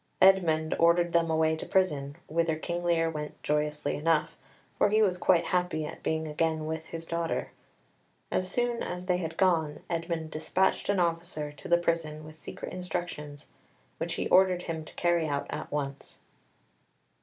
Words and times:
Edmund 0.19 0.73
ordered 0.79 1.13
them 1.13 1.29
away 1.29 1.55
to 1.55 1.63
prison, 1.67 2.15
whither 2.25 2.55
King 2.55 2.83
Lear 2.83 3.07
went 3.07 3.43
joyously 3.43 3.93
enough, 3.95 4.35
for 4.79 4.89
he 4.89 4.99
was 4.99 5.15
quite 5.15 5.43
happy 5.53 5.85
at 5.85 6.01
being 6.01 6.27
again 6.27 6.65
with 6.65 6.85
his 6.85 7.05
daughter. 7.05 7.51
As 8.31 8.49
soon 8.49 8.81
as 8.81 9.05
they 9.05 9.17
had 9.17 9.37
gone, 9.37 9.81
Edmund 9.91 10.31
despatched 10.31 10.89
an 10.89 10.99
officer 10.99 11.51
to 11.51 11.67
the 11.67 11.77
prison 11.77 12.25
with 12.25 12.33
secret 12.33 12.73
instructions, 12.73 13.49
which 13.99 14.15
he 14.15 14.27
ordered 14.29 14.63
him 14.63 14.83
to 14.85 14.93
carry 14.95 15.27
out 15.27 15.45
at 15.51 15.71
once. 15.71 16.21